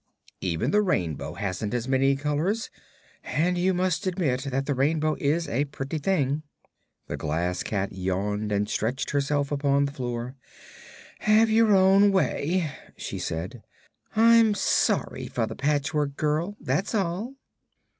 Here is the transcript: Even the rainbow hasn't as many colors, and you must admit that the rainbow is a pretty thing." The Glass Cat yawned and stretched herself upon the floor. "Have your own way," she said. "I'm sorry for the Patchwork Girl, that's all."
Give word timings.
Even 0.39 0.71
the 0.71 0.81
rainbow 0.81 1.35
hasn't 1.35 1.75
as 1.75 1.87
many 1.87 2.15
colors, 2.15 2.71
and 3.23 3.55
you 3.55 3.71
must 3.71 4.07
admit 4.07 4.45
that 4.49 4.65
the 4.65 4.73
rainbow 4.73 5.15
is 5.19 5.47
a 5.47 5.65
pretty 5.65 5.99
thing." 5.99 6.41
The 7.05 7.17
Glass 7.17 7.61
Cat 7.61 7.91
yawned 7.91 8.51
and 8.51 8.67
stretched 8.67 9.11
herself 9.11 9.51
upon 9.51 9.85
the 9.85 9.91
floor. 9.91 10.33
"Have 11.19 11.51
your 11.51 11.75
own 11.75 12.11
way," 12.11 12.71
she 12.97 13.19
said. 13.19 13.61
"I'm 14.15 14.55
sorry 14.55 15.27
for 15.27 15.45
the 15.45 15.55
Patchwork 15.55 16.17
Girl, 16.17 16.57
that's 16.59 16.95
all." 16.95 17.35